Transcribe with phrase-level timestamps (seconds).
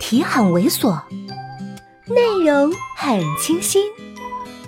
[0.00, 1.00] 题很猥琐，
[2.08, 3.84] 内容很清新，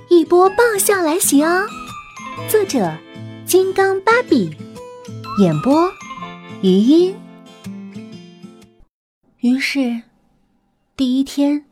[0.08, 1.66] 一波爆笑来袭哦！
[2.48, 2.96] 作者：
[3.46, 4.54] 金刚芭比，
[5.40, 5.90] 演播：
[6.60, 7.16] 余音。
[9.40, 10.02] 于是，
[10.96, 11.64] 第一天，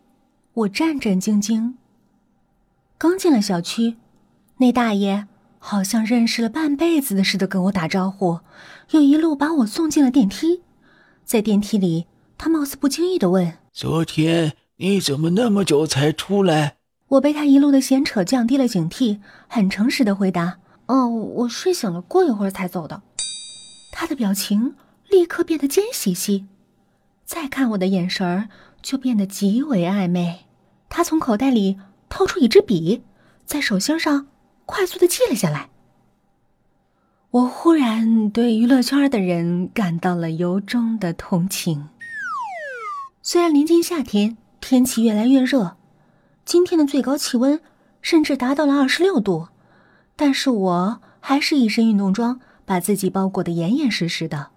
[0.55, 1.75] 我战战兢兢。
[2.99, 3.97] 刚进了小区，
[4.57, 8.41] 那大爷好像认识了半辈子的似的跟我打招呼，
[8.93, 10.63] 又一路把我送进了电梯。
[11.25, 12.07] 在电梯里，
[12.43, 16.79] 他貌似不经意的问：“昨天你怎么那么久才出来？”
[17.09, 20.57] 我被他一路的闲扯降低了警惕，很诚实的回答
[20.89, 23.03] ：“哦，我睡醒了，过一会儿才走的。”
[23.93, 24.75] 他的表情
[25.11, 26.47] 立刻变得尖兮兮。
[27.27, 28.49] 再看我的眼神儿
[28.81, 30.47] 就变得极为暧昧。
[30.89, 33.03] 他从口袋里掏出一支笔，
[33.45, 34.29] 在手心上
[34.65, 35.69] 快速的记了下来。
[37.33, 41.91] 我忽然对娱乐圈的人感到了由衷的同情。
[43.33, 45.77] 虽然临近夏天，天气越来越热，
[46.45, 47.61] 今天的最高气温
[48.03, 49.47] 甚至达到了二十六度，
[50.17, 54.49] 但是我还是一身运动装，把自己包裹得严严实实的，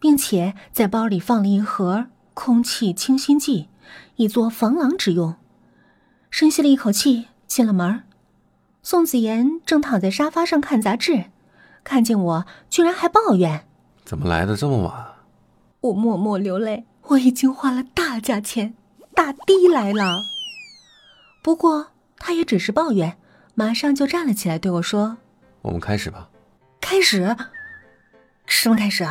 [0.00, 2.06] 并且在包里放了一盒。
[2.32, 3.68] 空气清新剂，
[4.16, 5.34] 以作防狼之用。
[6.30, 8.04] 深吸了一口气，进了门。
[8.82, 11.26] 宋子妍正躺在沙发上看杂志，
[11.84, 13.66] 看见我，居然还抱怨
[14.02, 15.08] ：“怎么来的这么晚？”
[15.82, 16.86] 我默默流泪。
[17.08, 18.74] 我已经花了大价钱，
[19.14, 20.22] 打的来了。
[21.42, 23.18] 不过他也只是抱怨，
[23.54, 25.18] 马上就站了起来，对我说
[25.62, 26.28] ：“我们开始吧。”
[26.80, 27.36] 开始？
[28.46, 29.06] 什么开始？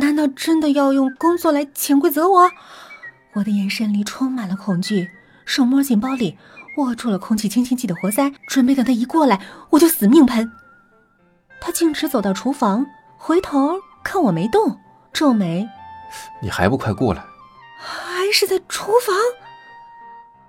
[0.00, 2.50] 难道真的要用工作来潜规则我？
[3.34, 5.10] 我的眼神里充满了恐惧，
[5.44, 6.38] 手摸进包里，
[6.78, 9.40] 握住了空气清新剂的活塞，准备等他一过来，
[9.70, 10.50] 我就死命喷。
[11.60, 12.86] 他径直走到厨房，
[13.18, 14.78] 回头看我没动，
[15.12, 15.68] 皱眉
[16.40, 17.22] ：“你还不快过来？”
[17.78, 19.14] 还是在厨房？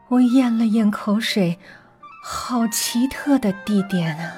[0.09, 1.57] 我咽了咽口水，
[2.23, 4.31] 好奇特的地点啊！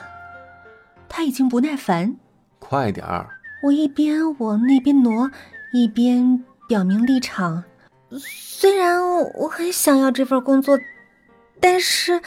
[1.10, 2.16] 他已经不耐烦
[2.60, 3.30] ：“快点儿！”
[3.64, 5.30] 我一边往那边挪，
[5.74, 7.64] 一边表明立场。
[8.18, 9.02] 虽然
[9.34, 10.80] 我很想要这份工作，
[11.60, 12.22] 但是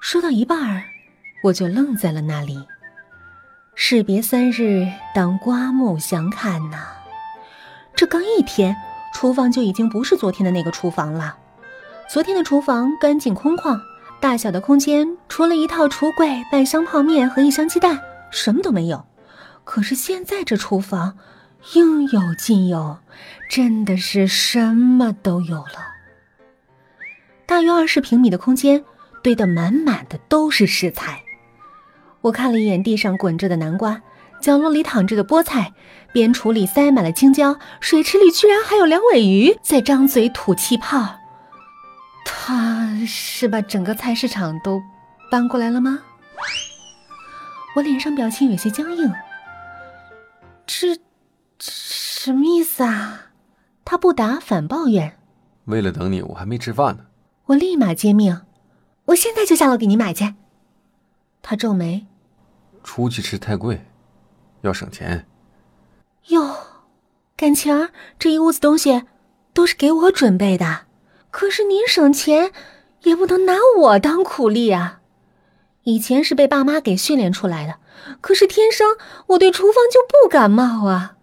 [0.00, 0.82] 说到一半儿，
[1.44, 2.66] 我就愣在了那里。
[3.76, 6.78] 士别三日，当刮目相看呐！
[7.96, 8.76] 这刚一天，
[9.12, 11.36] 厨房就已经不是昨天的那个厨房了。
[12.10, 13.80] 昨天的厨房干净空旷，
[14.20, 18.00] 大小的空间除了一套橱柜、半箱泡面和一箱鸡蛋，
[18.30, 19.04] 什么都没有。
[19.62, 21.16] 可是现在这厨房，
[21.74, 22.98] 应有尽有，
[23.48, 25.94] 真的是什么都有了。
[27.46, 28.84] 大约二十平米的空间，
[29.22, 31.22] 堆得满满的都是食材。
[32.22, 34.02] 我看了一眼地上滚着的南瓜，
[34.44, 35.72] 角落里躺着的菠菜，
[36.12, 41.16] 边橱里塞满了青椒，水池里居然还有两尾鱼在张嘴吐气泡。
[42.26, 44.82] 他是把整个菜市场都
[45.30, 46.00] 搬过来了吗？
[47.74, 49.10] 我脸上表情有些僵硬。
[50.66, 50.98] 这
[51.58, 53.28] 什么意思啊？
[53.82, 55.16] 他不答，反抱怨。
[55.64, 57.04] 为了等你，我还没吃饭呢。
[57.46, 58.42] 我立马接命，
[59.06, 60.34] 我现在就下楼给你买去。
[61.40, 62.06] 他皱眉，
[62.82, 63.86] 出去吃太贵，
[64.64, 65.26] 要省钱。
[66.28, 66.56] 哟，
[67.36, 69.04] 感情儿这一屋子东西
[69.52, 70.82] 都是给我准备的，
[71.30, 72.50] 可是您省钱
[73.02, 75.00] 也不能拿我当苦力啊。
[75.82, 77.76] 以前是被爸妈给训练出来的。
[78.20, 78.96] 可是天生
[79.28, 81.16] 我对厨房就不感冒啊！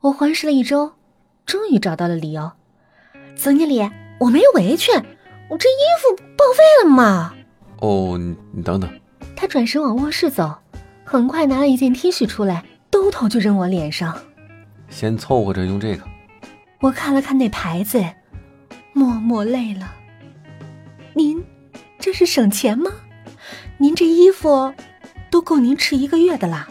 [0.00, 0.92] 我环视了一周，
[1.46, 2.52] 终于找到了理由。
[3.34, 3.80] 总经理，
[4.20, 4.94] 我没围裙，
[5.48, 7.34] 我这衣服报废了嘛？
[7.80, 8.88] 哦，你你等等。
[9.34, 10.58] 他转身往卧室走，
[11.10, 14.14] 很快拿了一件 T 恤出来，兜头就扔我脸上。
[14.90, 16.06] 先凑合着用这个。
[16.80, 18.04] 我看了看那牌子，
[18.92, 19.90] 默默累了。
[21.14, 21.42] 您
[21.98, 22.90] 这是省钱吗？
[23.78, 24.74] 您这衣服。
[25.30, 26.68] 都够您吃一个月的啦，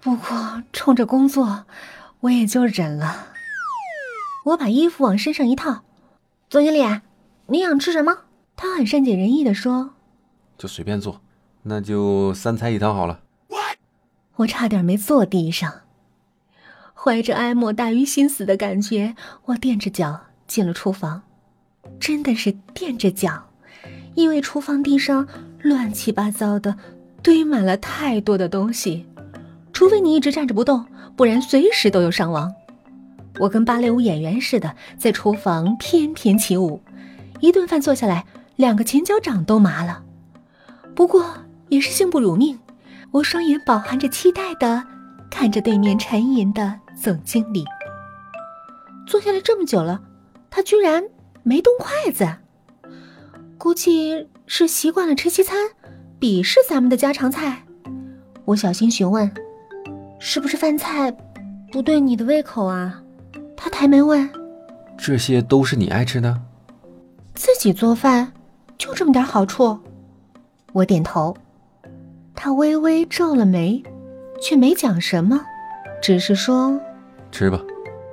[0.00, 1.64] 不过冲着工作，
[2.18, 3.28] 我也就忍了。
[4.46, 5.84] 我把衣服往身上一套，
[6.50, 6.84] 总经理，
[7.46, 8.18] 你想吃什么？
[8.56, 9.90] 他很善解人意的说
[10.58, 11.20] ：“就随便做，
[11.62, 13.20] 那就三菜一汤好了。”
[14.42, 15.72] 我差点没坐地上，
[16.94, 19.14] 怀着哀莫大于心死的感觉，
[19.46, 21.22] 我垫着脚进了厨房，
[22.00, 23.50] 真的是垫着脚，
[24.14, 25.26] 因为厨房地上
[25.60, 26.76] 乱七八糟的。
[27.22, 29.06] 堆满了太多的东西，
[29.72, 30.84] 除非你一直站着不动，
[31.14, 32.52] 不然随时都有伤亡。
[33.38, 36.82] 我跟芭蕾舞演员似的，在厨房翩翩起舞，
[37.38, 40.02] 一顿饭做下来，两个前脚掌都麻了。
[40.96, 41.32] 不过
[41.68, 42.58] 也是幸不辱命，
[43.10, 44.82] 我双眼饱含着期待的
[45.30, 47.64] 看着对面沉吟的总经理。
[49.06, 50.00] 坐下来这么久了，
[50.50, 51.02] 他居然
[51.42, 52.28] 没动筷子，
[53.58, 55.58] 估计是习惯了吃西餐，
[56.20, 57.64] 鄙视咱们的家常菜。
[58.44, 59.30] 我小心询问
[60.18, 61.14] ：“是不是饭菜
[61.70, 63.02] 不对你的胃口啊？”
[63.56, 64.28] 他抬眉问
[64.96, 66.40] ：“这些都是你爱吃的？
[67.34, 68.32] 自己做饭
[68.78, 69.78] 就这么点好处？”
[70.72, 71.36] 我点头。
[72.44, 73.80] 他微微皱了眉，
[74.40, 75.46] 却没讲什么，
[76.02, 76.76] 只是说
[77.30, 77.62] ：“吃吧。”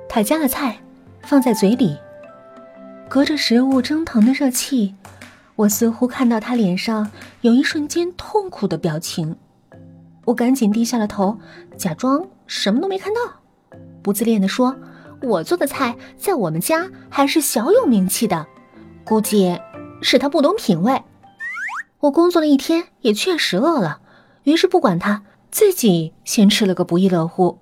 [0.08, 0.78] 他夹了菜，
[1.22, 1.98] 放在嘴里。
[3.08, 4.94] 隔着食物蒸腾的热气，
[5.56, 7.10] 我似乎看到他脸上
[7.40, 9.34] 有一瞬间痛苦的表情。
[10.24, 11.36] 我赶紧低下了头，
[11.76, 13.20] 假装什么都没看到，
[14.00, 14.76] 不自恋地说
[15.22, 18.46] ：“我做的菜在我们家还是小有名气的，
[19.02, 19.58] 估计
[20.00, 21.02] 是他不懂品味。”
[21.98, 24.02] 我工作了一天，也确实饿了。
[24.44, 27.58] 于是不管他，自己先吃了个不亦乐乎。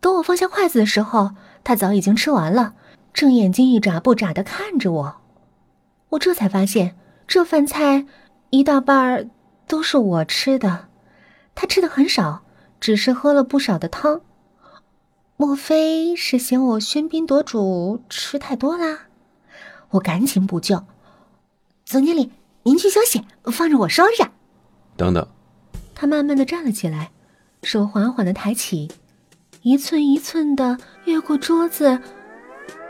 [0.00, 1.32] 等我放下筷子的时候，
[1.64, 2.74] 他早已经吃完了，
[3.12, 5.16] 正眼睛一眨不眨的看着我。
[6.10, 8.06] 我这才发现，这饭菜
[8.50, 9.28] 一大半儿
[9.66, 10.88] 都是我吃的，
[11.54, 12.42] 他吃的很少，
[12.78, 14.20] 只是喝了不少的汤。
[15.36, 19.00] 莫非是嫌我喧宾夺主吃太多啦？
[19.90, 20.84] 我赶紧补救
[21.84, 22.30] ：“总经理，
[22.62, 24.24] 您去休息，放着我收拾。”
[24.96, 25.26] 等等。
[25.98, 27.10] 他慢慢的站了起来，
[27.62, 28.92] 手缓缓的抬起，
[29.62, 30.76] 一寸一寸的
[31.06, 32.02] 越过桌子，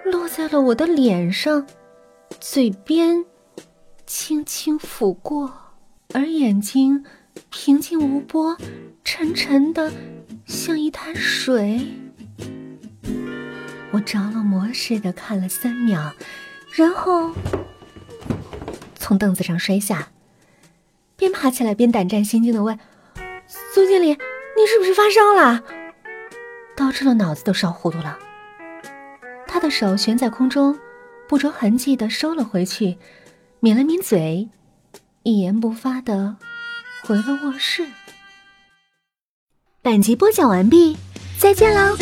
[0.05, 1.65] 落在了我的脸上，
[2.41, 3.25] 嘴边
[4.07, 5.55] 轻轻抚过，
[6.15, 7.05] 而眼睛
[7.49, 8.57] 平静无波，
[9.05, 9.93] 沉沉的
[10.45, 11.87] 像一滩水。
[13.93, 16.13] 我着了魔似的看了三秒，
[16.75, 17.31] 然后
[18.97, 20.09] 从凳子上摔下，
[21.17, 22.77] 边爬起来边胆战心惊的问。
[23.47, 25.63] 苏经理，你是不是发烧了？
[26.77, 28.19] 导致的脑子都烧糊涂了。
[29.47, 30.79] 他的手悬在空中，
[31.29, 32.99] 不着痕迹的收了回去，
[33.61, 34.49] 抿了抿嘴，
[35.23, 36.37] 一言不发的
[37.03, 37.87] 回了卧室。
[39.81, 40.97] 本集播讲完毕，
[41.39, 41.97] 再见喽。